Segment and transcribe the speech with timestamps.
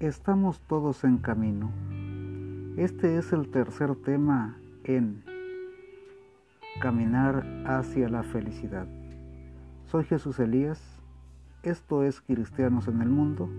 [0.00, 1.72] Estamos todos en camino.
[2.76, 5.24] Este es el tercer tema en
[6.80, 8.86] Caminar hacia la felicidad.
[9.86, 10.80] Soy Jesús Elías,
[11.64, 13.50] esto es Cristianos en el Mundo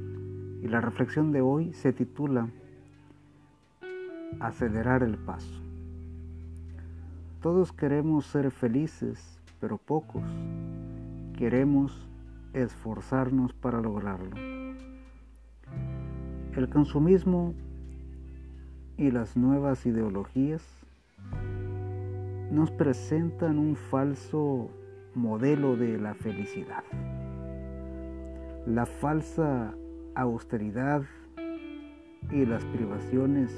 [0.63, 2.47] y la reflexión de hoy se titula
[4.39, 5.59] Acelerar el paso.
[7.41, 10.23] Todos queremos ser felices, pero pocos
[11.37, 12.07] queremos
[12.53, 14.68] esforzarnos para lograrlo.
[16.55, 17.53] El consumismo
[18.97, 20.63] y las nuevas ideologías
[22.51, 24.71] nos presentan un falso
[25.13, 26.83] modelo de la felicidad.
[28.65, 29.73] La falsa
[30.15, 31.03] austeridad
[32.31, 33.51] y las privaciones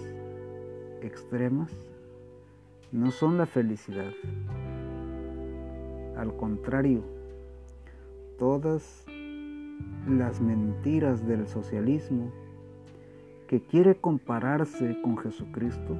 [1.01, 1.71] extremas
[2.91, 4.11] no son la felicidad.
[6.17, 7.03] Al contrario,
[8.37, 9.05] todas
[10.07, 12.31] las mentiras del socialismo
[13.51, 15.97] que quiere compararse con Jesucristo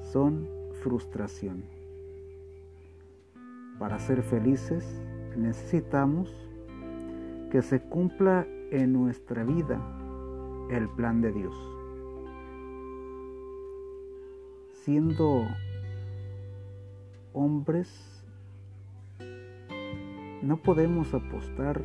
[0.00, 0.48] son
[0.82, 1.62] frustración.
[3.78, 5.02] Para ser felices
[5.36, 6.32] necesitamos
[7.50, 9.78] que se cumpla en nuestra vida
[10.70, 11.54] el plan de Dios.
[14.72, 15.42] Siendo
[17.34, 18.24] hombres,
[20.40, 21.82] no podemos apostar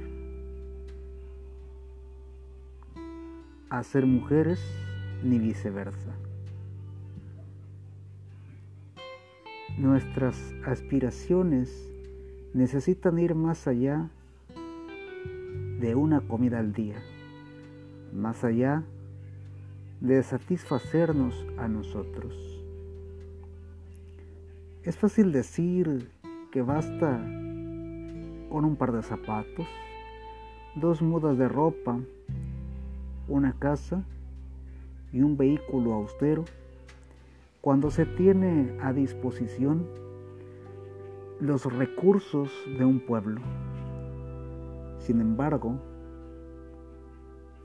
[3.72, 4.60] a ser mujeres
[5.24, 6.12] ni viceversa.
[9.78, 11.90] Nuestras aspiraciones
[12.54, 14.10] necesitan ir más allá
[15.80, 16.98] de una comida al día,
[18.14, 18.84] más allá
[20.02, 22.36] de satisfacernos a nosotros.
[24.84, 26.12] Es fácil decir
[26.52, 27.18] que basta
[28.50, 29.68] con un par de zapatos,
[30.76, 31.98] dos mudas de ropa,
[33.28, 34.04] una casa
[35.14, 36.46] y un vehículo austero
[37.62, 39.86] cuando se tiene a disposición
[41.40, 43.42] los recursos de un pueblo.
[45.00, 45.80] Sin embargo,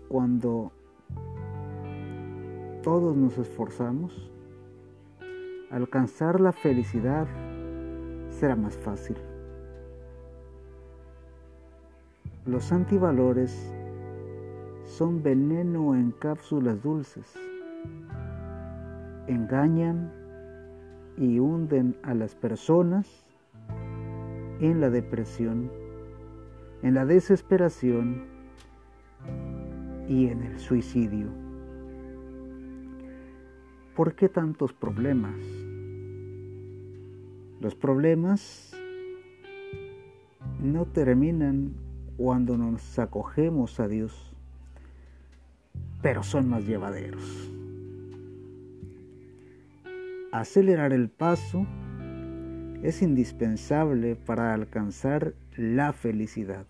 [0.09, 0.72] cuando
[2.83, 4.31] todos nos esforzamos,
[5.71, 7.27] alcanzar la felicidad
[8.31, 9.17] será más fácil.
[12.44, 13.75] Los antivalores
[14.86, 17.34] son veneno en cápsulas dulces.
[19.26, 20.12] Engañan
[21.19, 23.25] y hunden a las personas
[24.60, 25.70] en la depresión,
[26.82, 28.25] en la desesperación
[30.08, 31.26] y en el suicidio.
[33.96, 35.34] ¿Por qué tantos problemas?
[37.60, 38.72] Los problemas
[40.60, 41.72] no terminan
[42.16, 44.35] cuando nos acogemos a Dios
[46.06, 47.50] pero son más llevaderos.
[50.31, 51.67] Acelerar el paso
[52.84, 56.65] es indispensable para alcanzar la felicidad.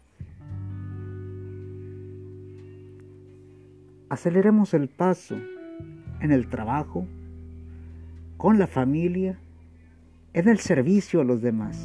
[4.09, 5.37] Aceleremos el paso
[6.23, 7.07] en el trabajo,
[8.39, 9.39] con la familia,
[10.33, 11.79] en el servicio a los demás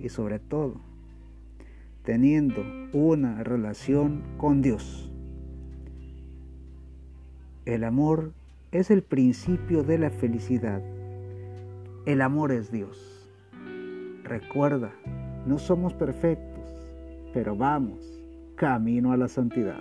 [0.00, 0.80] y sobre todo
[2.02, 2.60] teniendo
[2.92, 5.11] una relación con Dios.
[7.64, 8.32] El amor
[8.72, 10.82] es el principio de la felicidad.
[12.06, 13.30] El amor es Dios.
[14.24, 14.90] Recuerda,
[15.46, 16.64] no somos perfectos,
[17.32, 18.20] pero vamos
[18.56, 19.78] camino a la santidad.